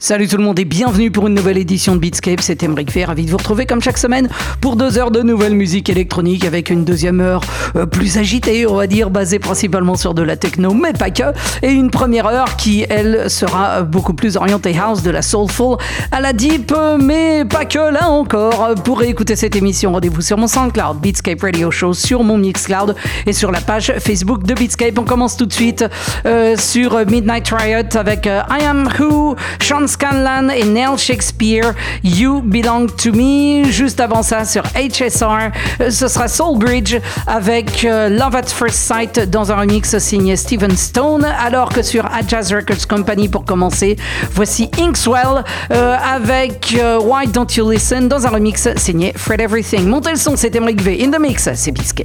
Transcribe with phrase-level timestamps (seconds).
[0.00, 3.08] Salut tout le monde et bienvenue pour une nouvelle édition de Beatscape, c'est Emric Fair,
[3.08, 4.28] ravi de vous retrouver comme chaque semaine
[4.60, 7.40] pour deux heures de nouvelle musique électronique avec une deuxième heure
[7.74, 11.32] euh, plus agitée, on va dire, basée principalement sur de la techno, mais pas que,
[11.62, 15.78] et une première heure qui, elle, sera beaucoup plus orientée house, de la soulful
[16.12, 18.76] à la deep, mais pas que, là encore.
[18.84, 22.94] Pour écouter cette émission, rendez-vous sur mon SoundCloud, Beatscape Radio Show, sur mon Mixcloud
[23.26, 24.96] et sur la page Facebook de Beatscape.
[24.96, 25.84] On commence tout de suite
[26.24, 31.74] euh, sur Midnight Riot avec euh, I Am Who, Sean Scanlan et Neil Shakespeare,
[32.04, 33.64] You Belong to Me.
[33.70, 39.30] Juste avant ça, sur HSR, euh, ce sera Soulbridge avec euh, Love at First Sight
[39.30, 41.24] dans un remix signé Steven Stone.
[41.24, 43.96] Alors que sur Jazz Records Company, pour commencer,
[44.32, 49.86] voici Inkswell euh, avec Why Don't You Listen dans un remix signé Fred Everything.
[49.86, 50.98] Montez le son, c'est Emmerich V.
[51.02, 52.04] In the mix, c'est Biscuit.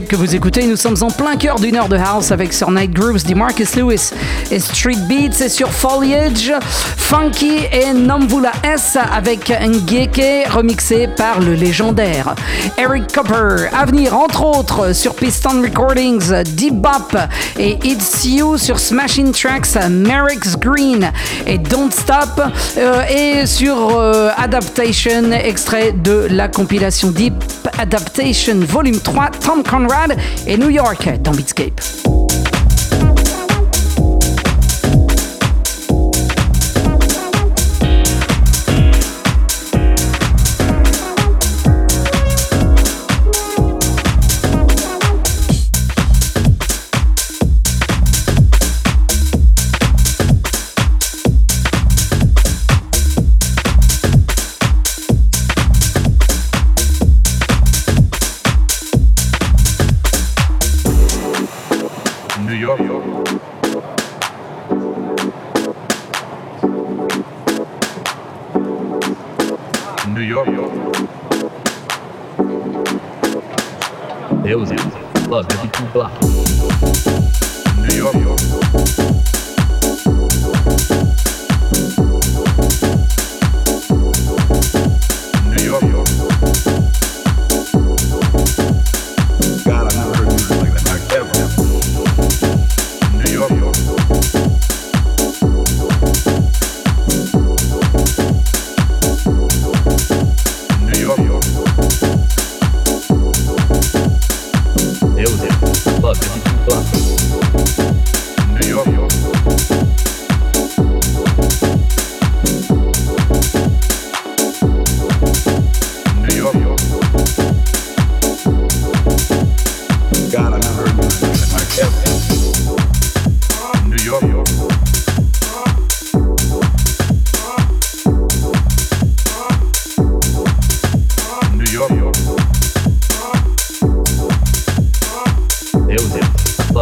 [0.00, 0.66] Que vous écoutez.
[0.66, 3.76] Nous sommes en plein cœur d'une heure de house avec sur Night Grooves de Marcus
[3.76, 4.10] Lewis
[4.50, 6.52] et Street Beats et sur Foliage,
[6.96, 12.34] Funky et Namvula S avec Ngeke remixé par le légendaire
[12.76, 13.68] Eric Copper.
[13.72, 17.16] À venir entre autres sur Piston Recordings, D-Bop
[17.60, 21.12] et It's You sur Smashing Tracks, Merrick's Green
[21.46, 22.42] et Don't Stop
[22.78, 27.34] euh, et sur euh, Adaptation, extrait de la compilation Deep
[27.78, 31.80] Adaptation Volume 3 Tom Conrad et New York dans Beatscape.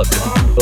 [0.05, 0.62] Club.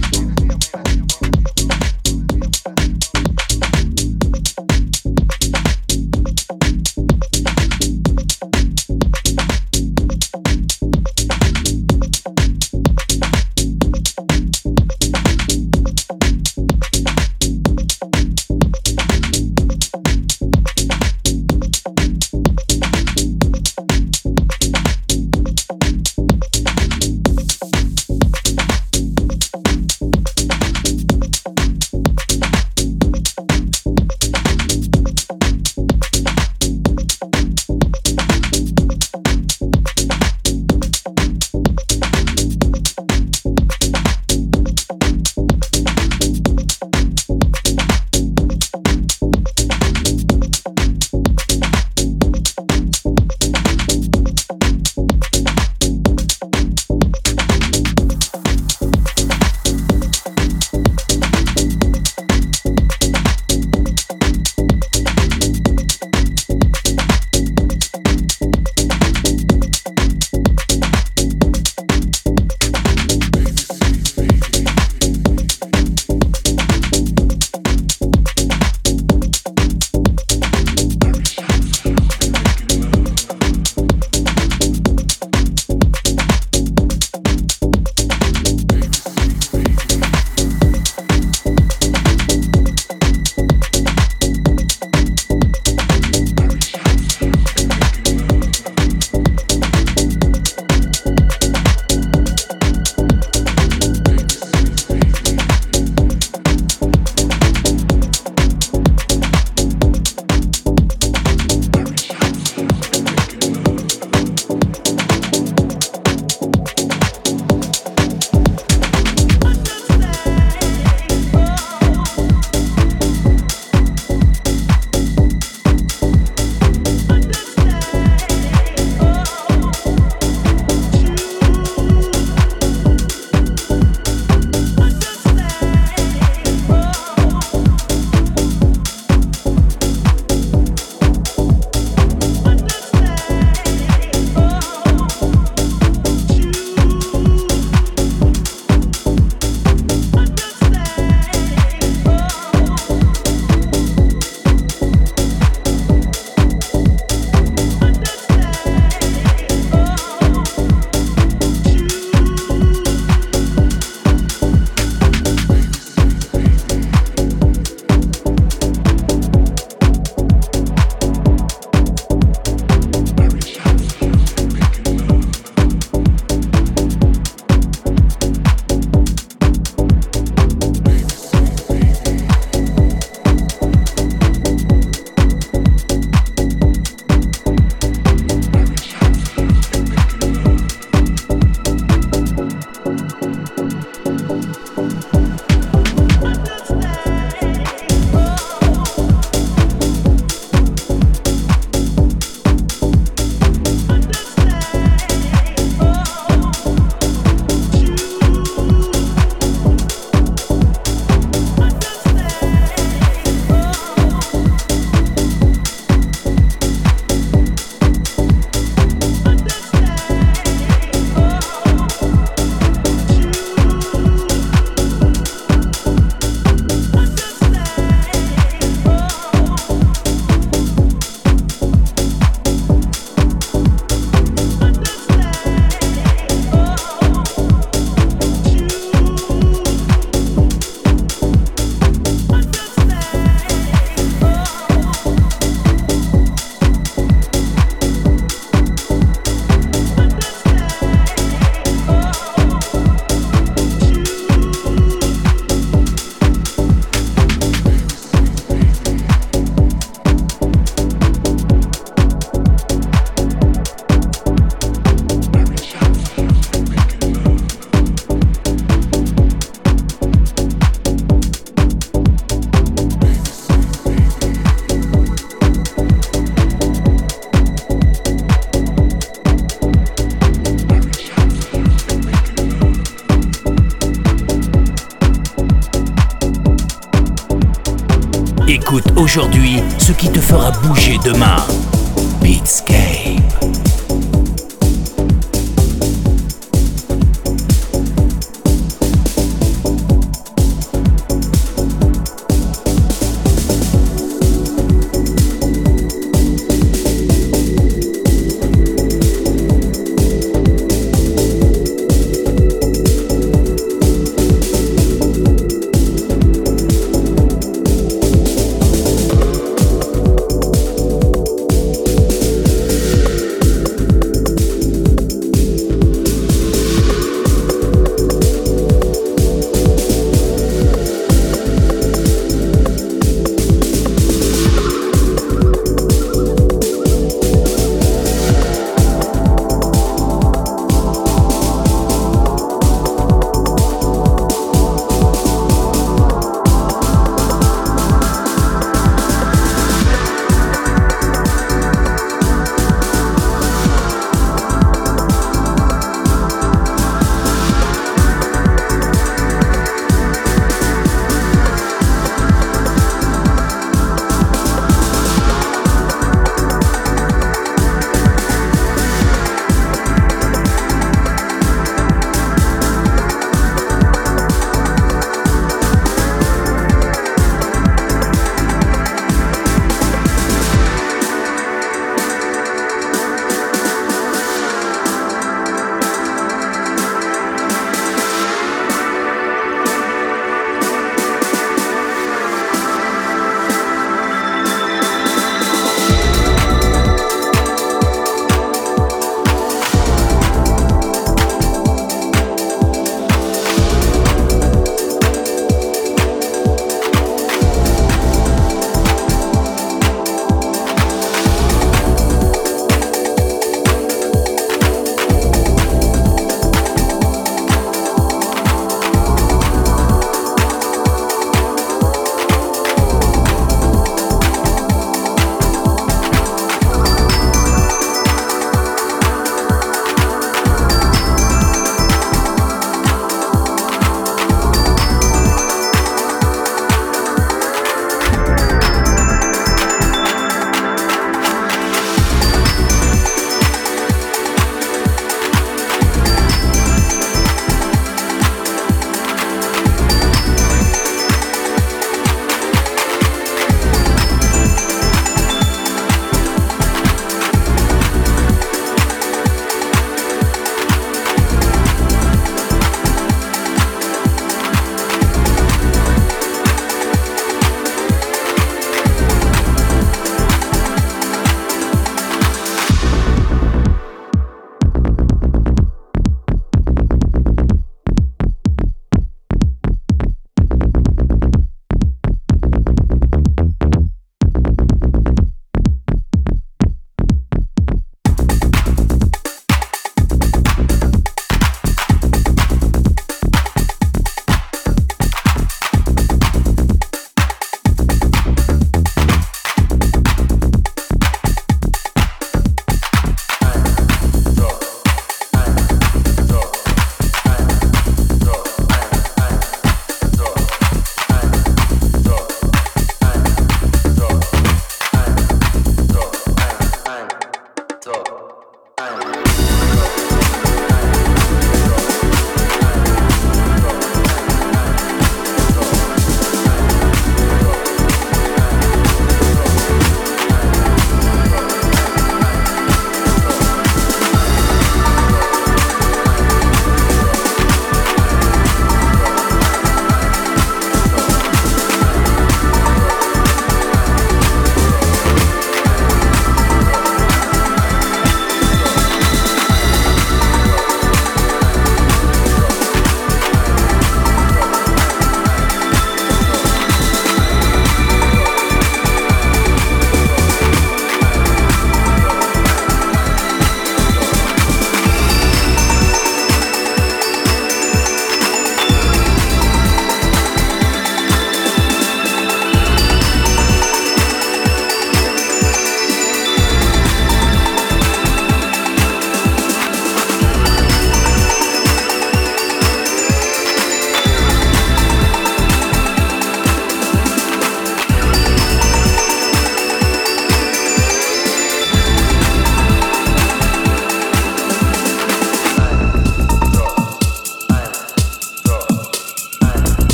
[289.11, 291.35] Aujourd'hui ce qui te fera bouger demain.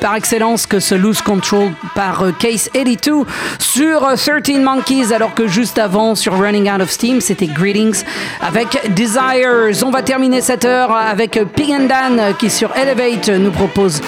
[0.00, 3.24] Par excellence que ce Loose Control par euh, Case 82
[3.58, 8.02] sur 13 euh, Monkeys, alors que juste avant sur Running Out of Steam, c'était Greetings
[8.40, 9.82] avec Desires.
[9.84, 14.00] On va terminer cette heure avec Pig and Dan qui sur Elevate nous propose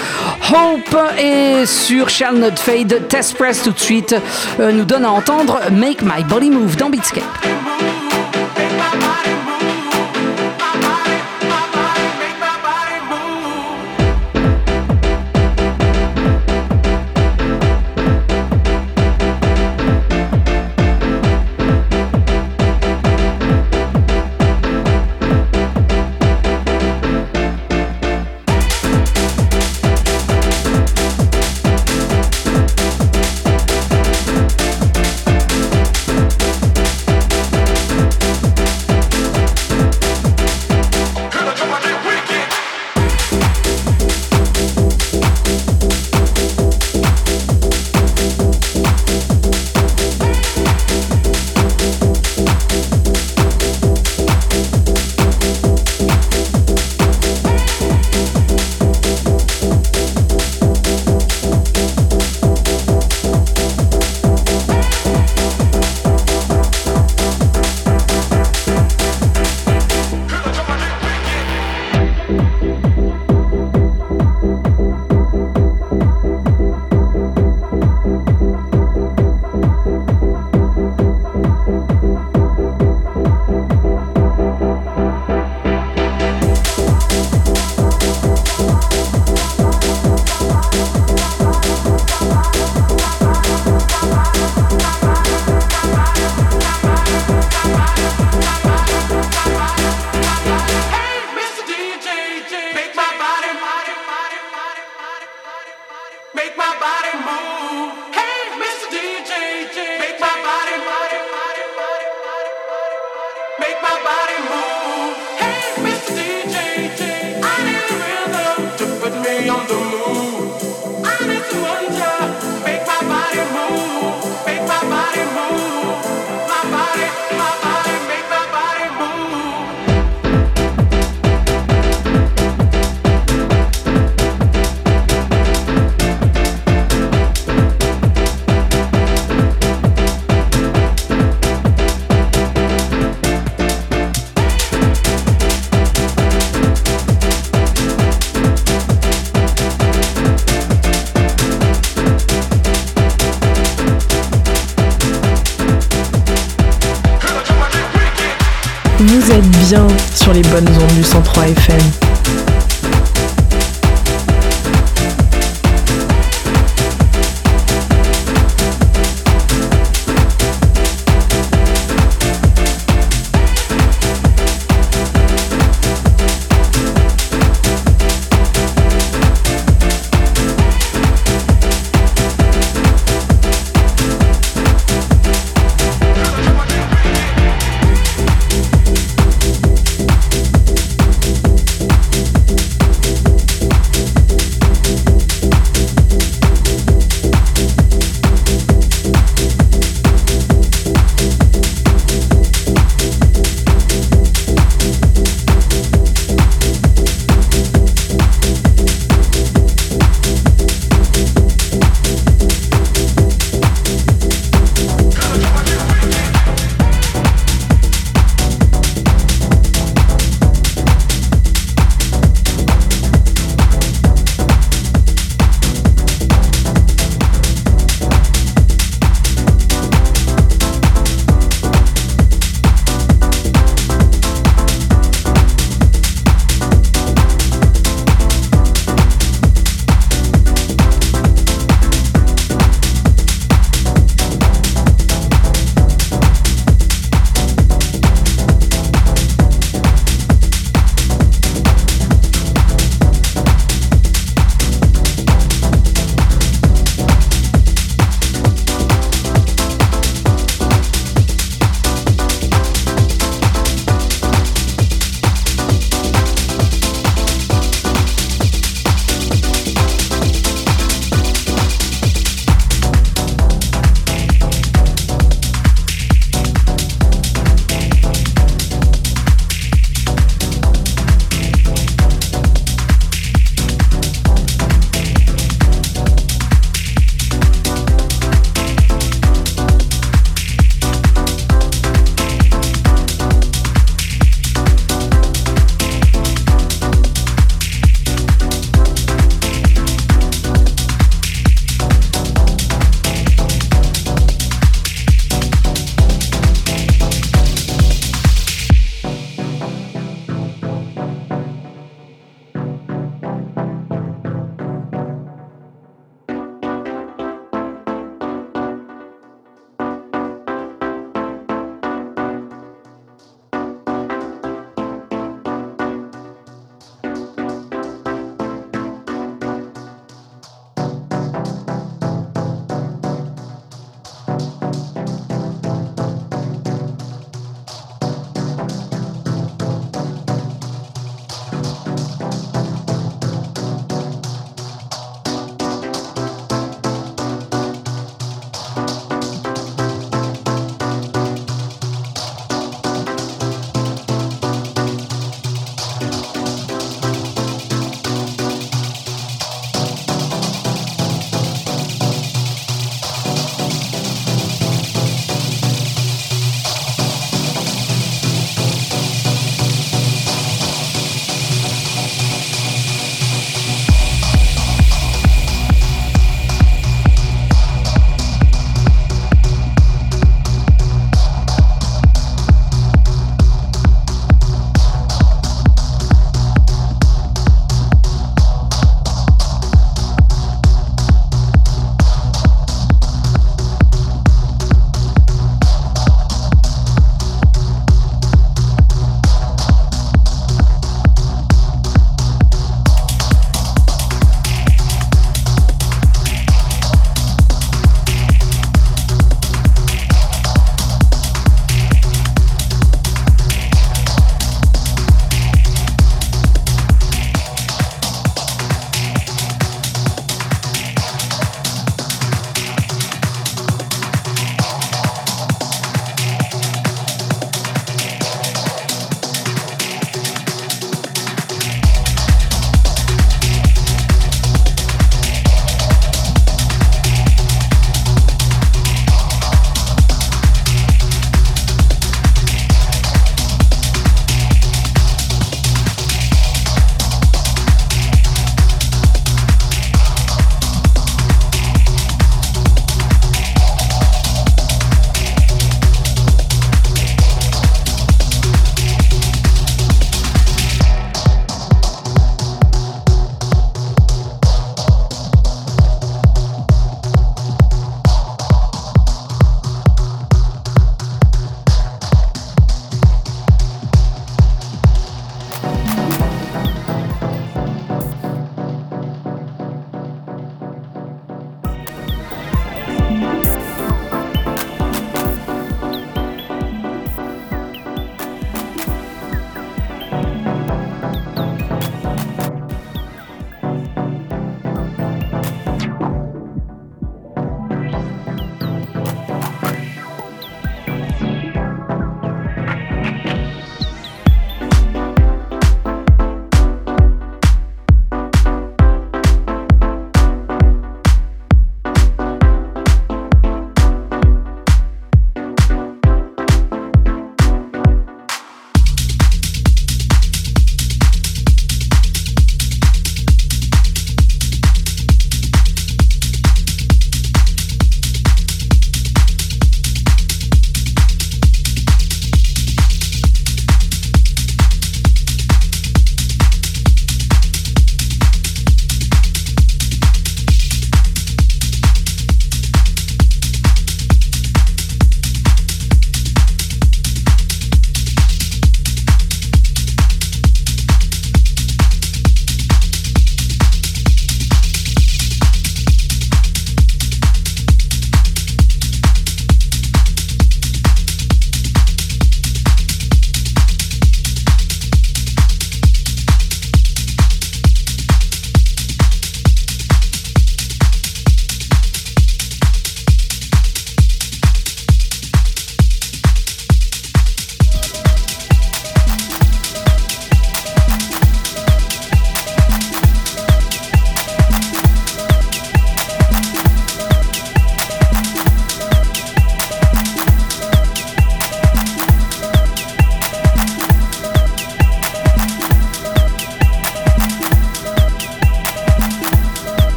[0.51, 4.15] Hope et sur Shall Not Fade, Test Press tout de suite
[4.59, 7.23] euh, nous donne à entendre Make My Body Move dans Beatscape.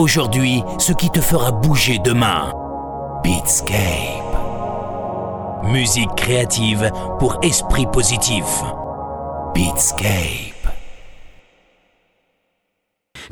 [0.00, 2.52] Aujourd'hui ce qui te fera bouger demain.
[3.22, 3.76] Beatscape.
[5.64, 8.44] Musique créative pour esprit positif.
[9.54, 10.49] Beatscape.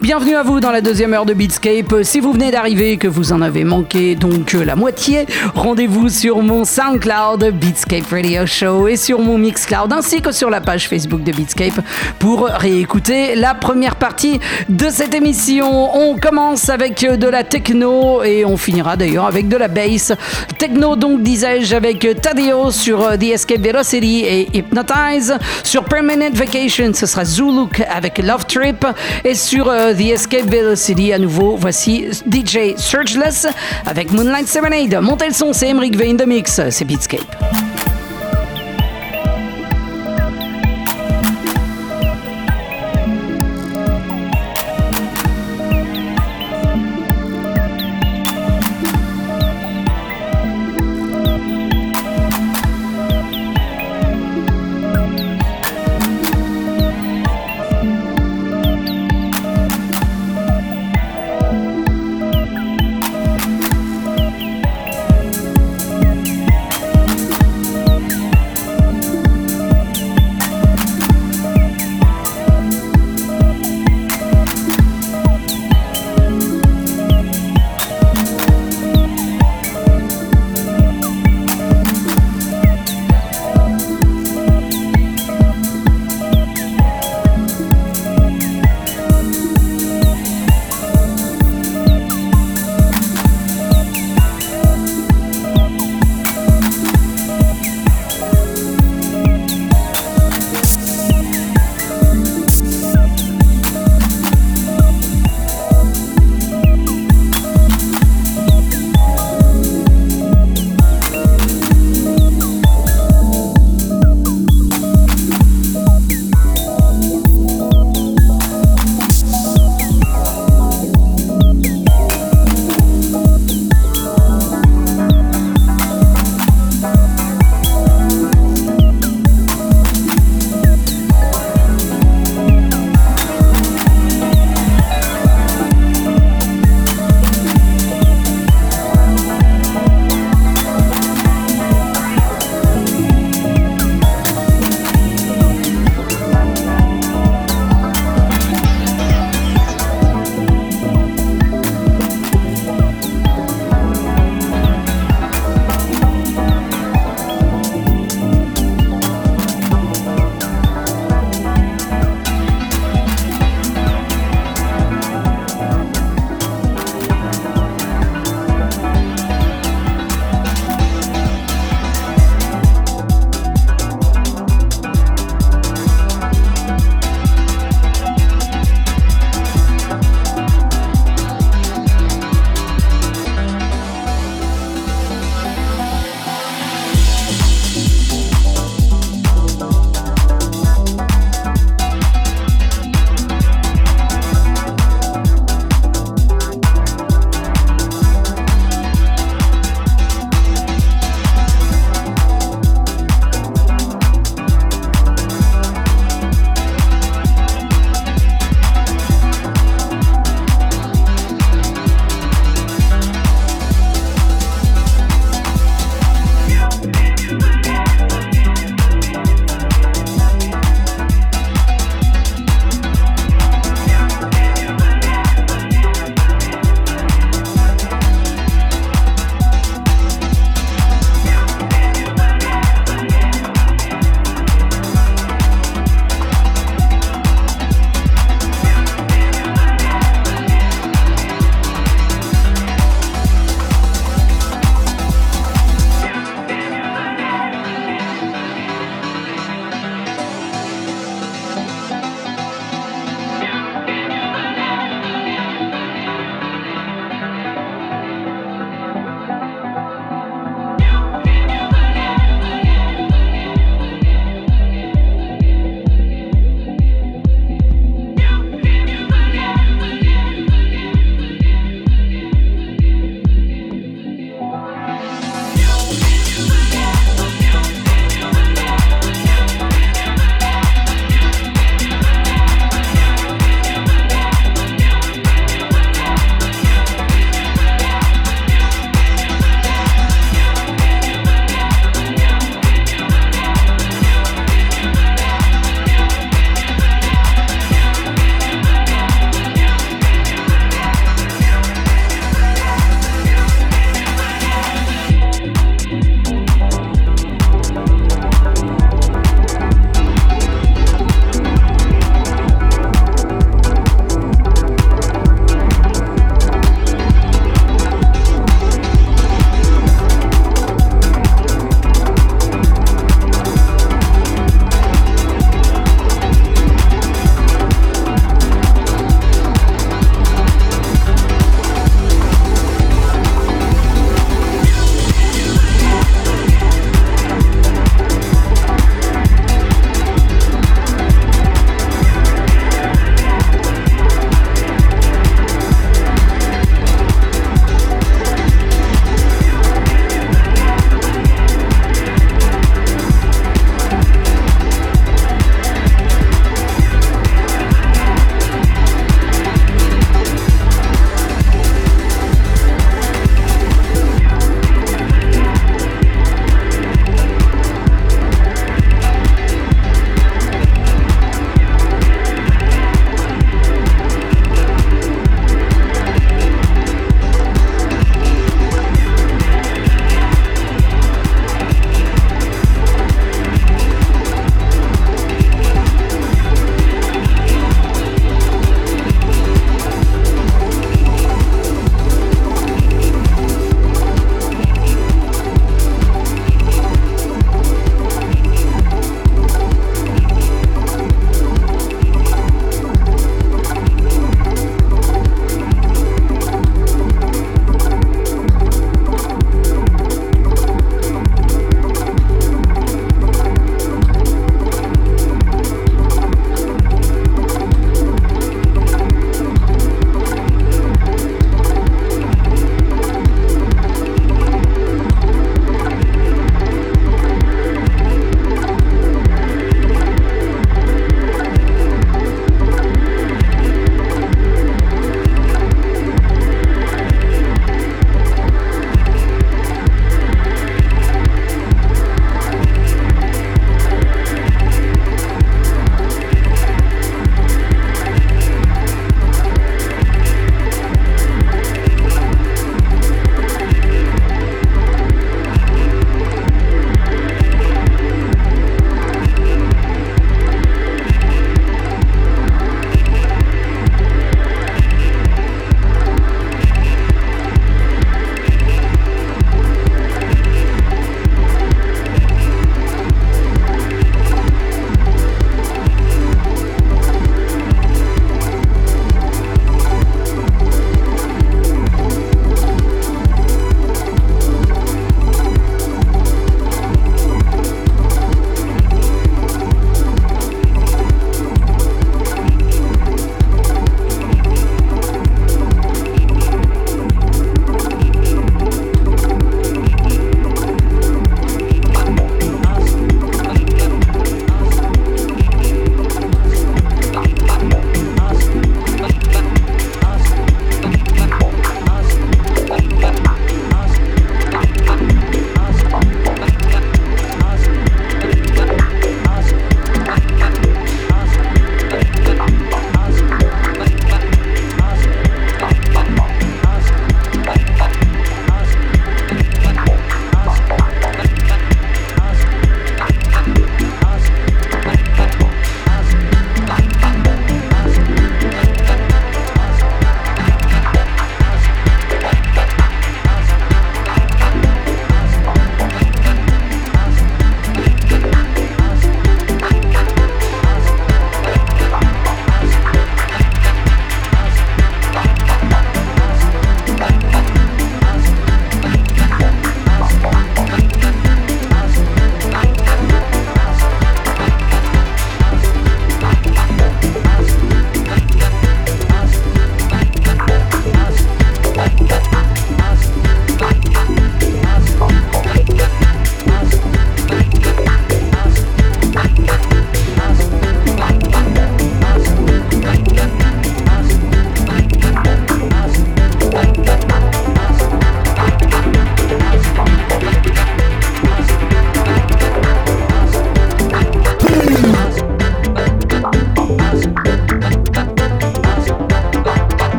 [0.00, 1.92] Bienvenue à vous dans la deuxième heure de Beatscape.
[2.04, 5.26] Si vous venez d'arriver et que vous en avez manqué donc la moitié,
[5.56, 10.60] rendez-vous sur mon SoundCloud Beatscape Radio Show et sur mon Mixcloud ainsi que sur la
[10.60, 11.80] page Facebook de Beatscape
[12.20, 14.38] pour réécouter la première partie
[14.68, 15.96] de cette émission.
[15.96, 20.12] On commence avec de la techno et on finira d'ailleurs avec de la bass.
[20.58, 25.36] Techno donc disais-je avec Tadio sur The Escape Velocity et Hypnotize.
[25.64, 28.86] Sur Permanent Vacation ce sera Zuluk avec Love Trip
[29.24, 31.56] et sur euh, The Escape Velocity à nouveau.
[31.56, 33.46] Voici DJ Surgeless
[33.86, 34.98] avec Moonlight Serenade.
[35.00, 37.77] Montez le son, c'est Emric V in the mix, c'est Beatscape.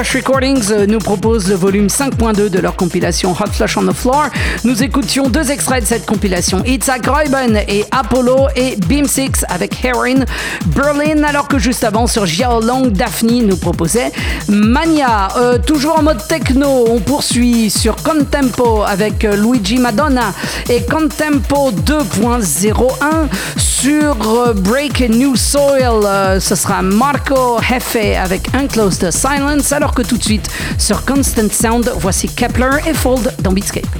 [0.00, 3.82] Hot Flush Recordings euh, nous propose le volume 5.2 de leur compilation Hot Flush on
[3.82, 4.28] the Floor.
[4.64, 9.84] Nous écoutions deux extraits de cette compilation, Itzhak Reuben et Apollo et Beam 6 avec
[9.84, 10.24] Heroin
[10.68, 14.10] Berlin, alors que juste avant sur Jiao Long, Daphne nous proposait
[14.48, 15.28] Mania.
[15.36, 20.32] Euh, toujours en mode techno, on poursuit sur Contempo avec euh, Luigi Madonna
[20.70, 26.04] et Contempo 2.01 sur Break New Soil.
[26.04, 31.48] euh, ce sera Marco Hefe avec Unclosed Silence, alors que tout de suite sur Constant
[31.50, 33.99] Sound, voici Kepler et Fold dans Beatscape.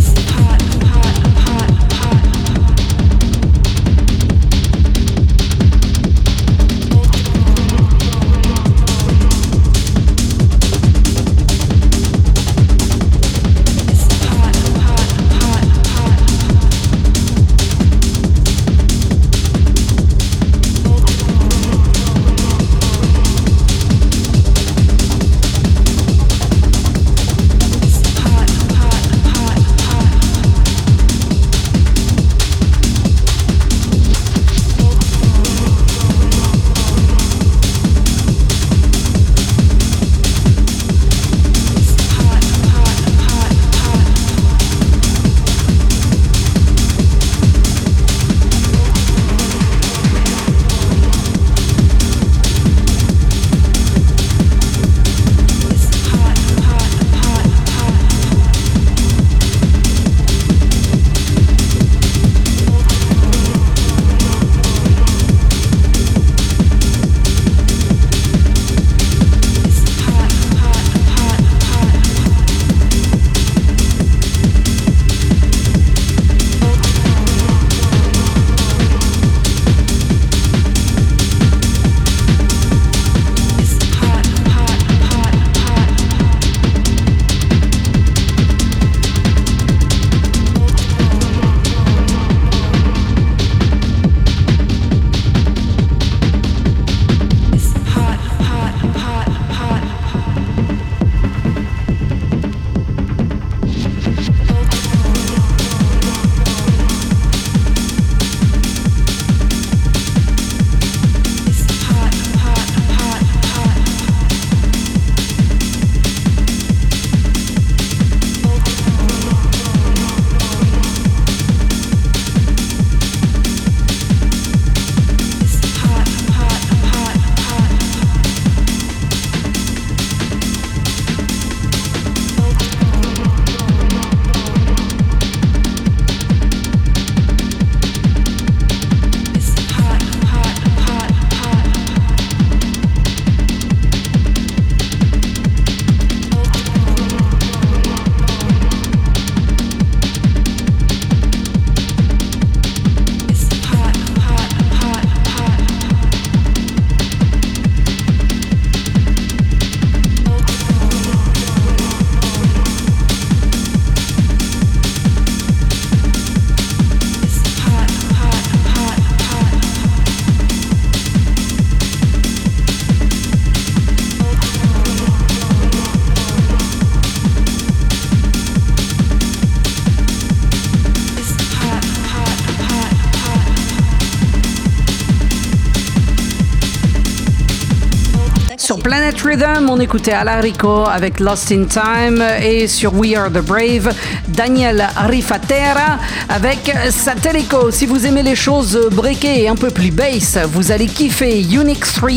[189.33, 193.93] On écoutait Alarico avec Lost in Time et sur We Are the Brave,
[194.27, 197.71] Daniel Rifatera avec Satelico.
[197.71, 201.93] Si vous aimez les choses breakées et un peu plus bass, vous allez kiffer Unix
[201.93, 202.09] 3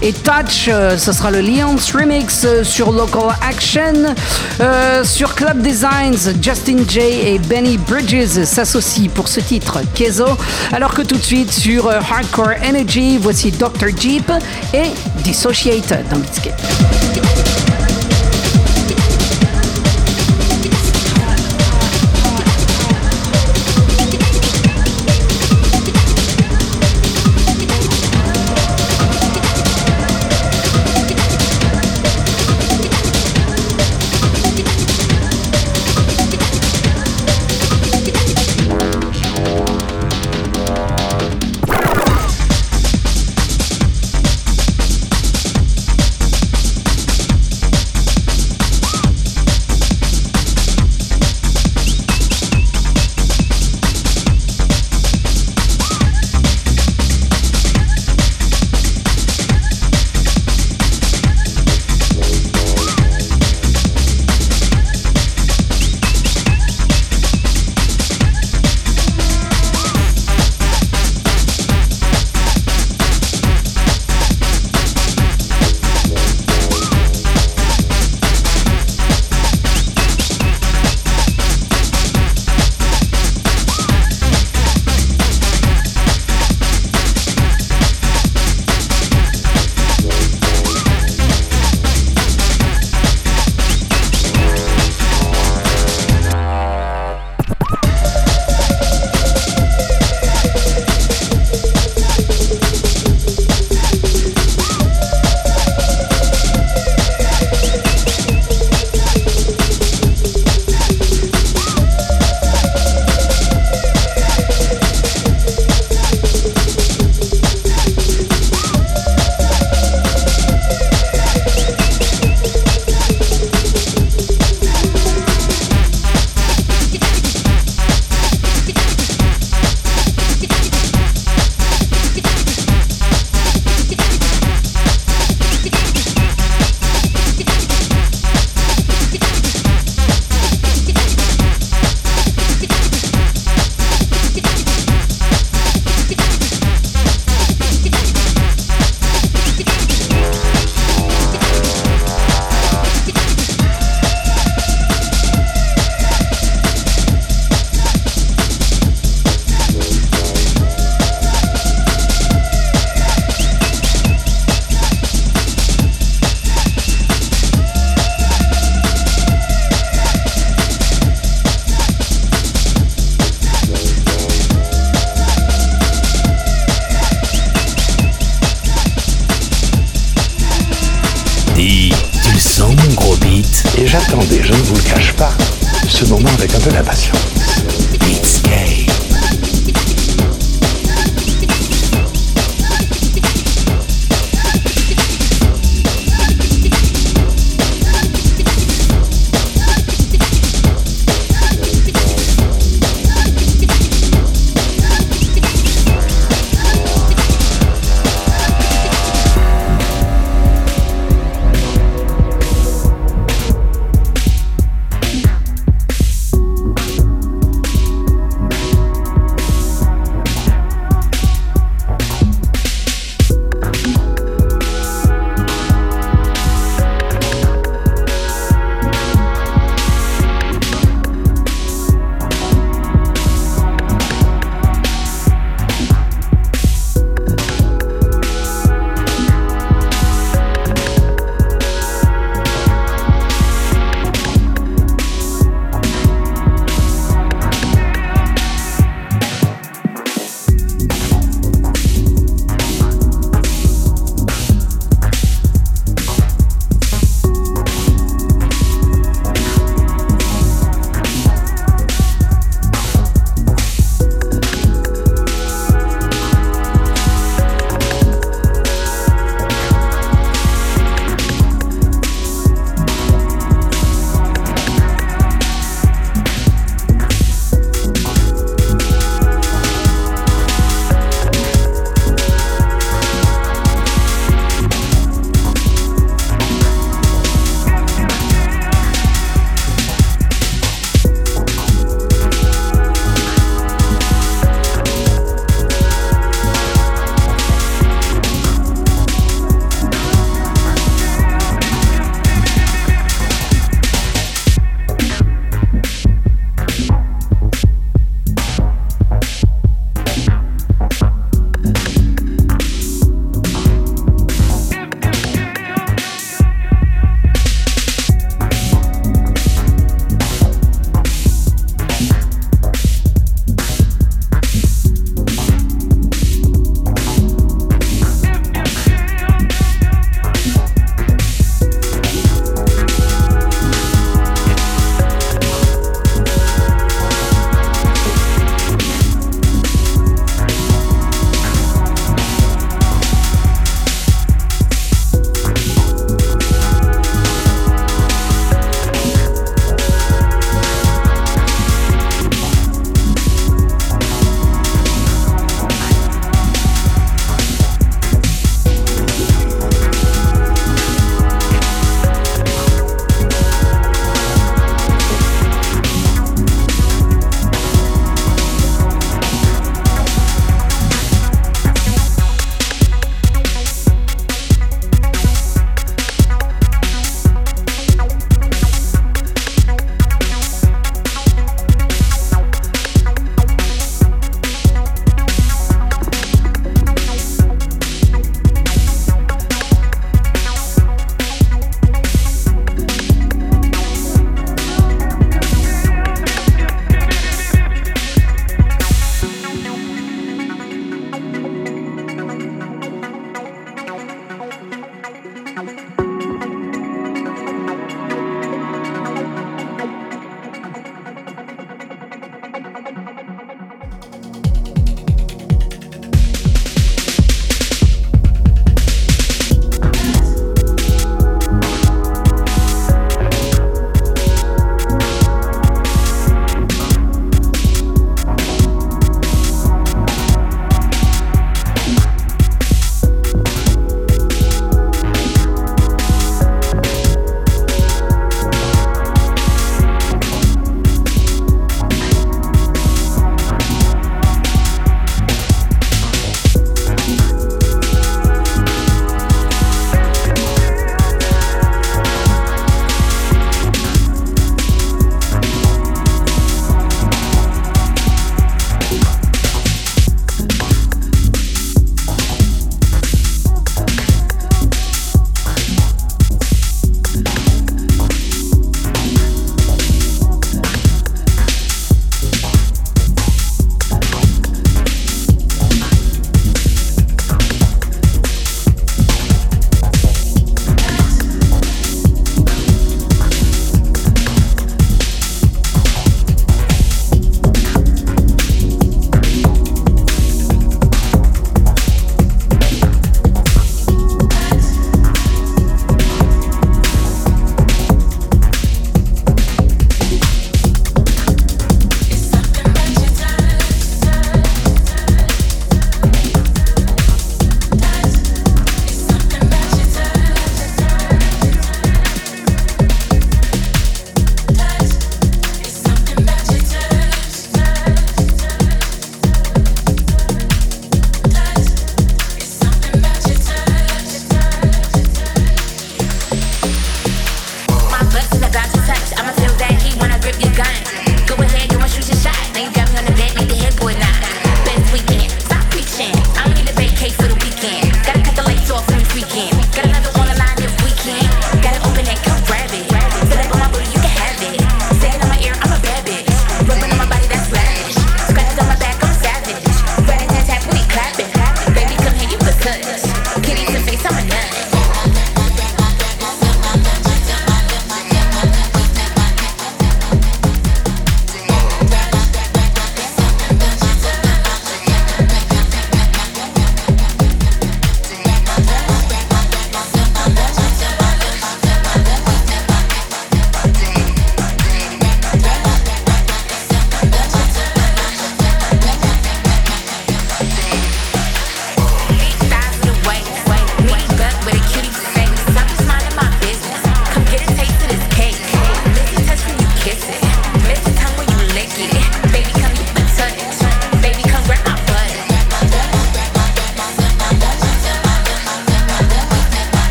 [0.00, 0.70] et Touch.
[0.96, 4.14] Ce sera le Lyon's Remix sur Local Action.
[4.60, 10.24] Euh, sur Club Designs, Justin J et Benny Bridges s'associent pour ce titre Kezo.
[10.72, 13.88] Alors que tout de suite sur Hardcore Energy, voici Dr.
[13.94, 14.32] Jeep
[14.72, 14.90] et
[15.22, 16.22] Dissociated dans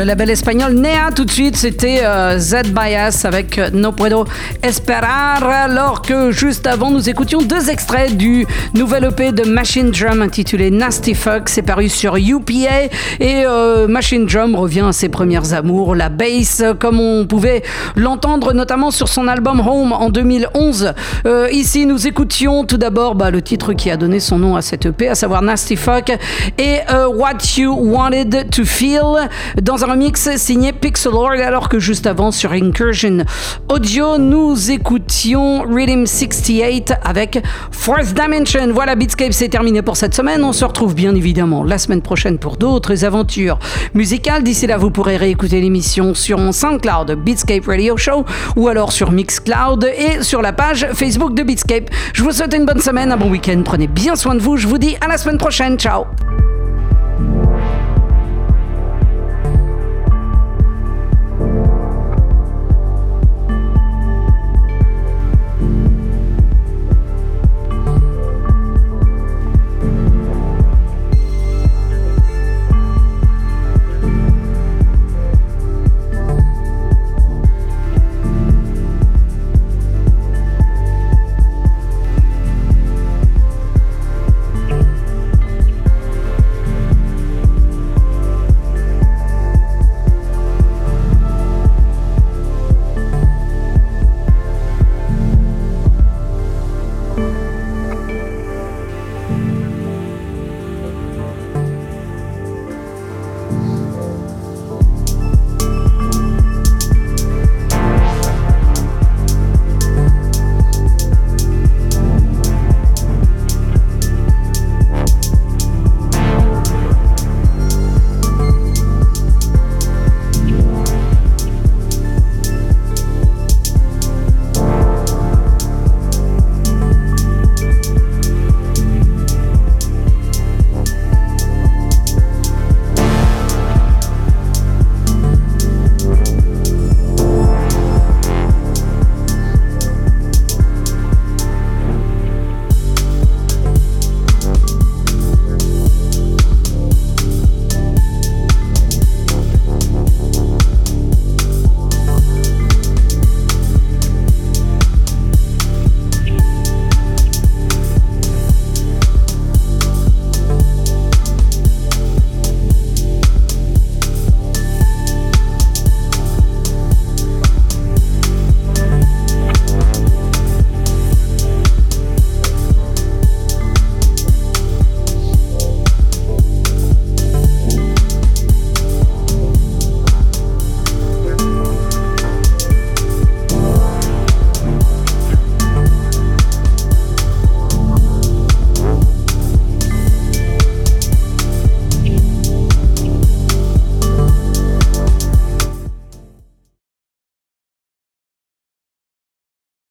[0.00, 1.10] Le label espagnol Nea.
[1.14, 4.24] Tout de suite, c'était euh, Z Bias avec euh, No Puedo
[4.62, 5.44] Esperar.
[5.44, 10.70] Alors que juste avant, nous écoutions deux extraits du nouvel EP de Machine Drum intitulé
[10.70, 11.50] Nasty Fuck.
[11.50, 12.88] C'est paru sur UPA.
[13.20, 17.62] Et euh, Machine Drum revient à ses premières amours, la bass, comme on pouvait
[17.94, 20.94] l'entendre notamment sur son album Home en 2011.
[21.26, 24.62] Euh, ici, nous écoutions tout d'abord bah, le titre qui a donné son nom à
[24.62, 26.10] cette EP, à savoir Nasty Fuck
[26.56, 29.28] et euh, What You Wanted to Feel
[29.60, 33.24] dans remix signé Pixelord, alors que juste avant sur Incursion
[33.68, 37.42] Audio, nous écoutions Rhythm 68 avec
[37.72, 38.72] Fourth Dimension.
[38.72, 40.44] Voilà, Beatscape, c'est terminé pour cette semaine.
[40.44, 43.58] On se retrouve bien évidemment la semaine prochaine pour d'autres aventures
[43.94, 44.44] musicales.
[44.44, 49.84] D'ici là, vous pourrez réécouter l'émission sur SoundCloud Beatscape Radio Show ou alors sur Mixcloud
[49.84, 51.90] et sur la page Facebook de Beatscape.
[52.12, 53.60] Je vous souhaite une bonne semaine, un bon week-end.
[53.64, 54.56] Prenez bien soin de vous.
[54.56, 55.76] Je vous dis à la semaine prochaine.
[55.76, 56.04] Ciao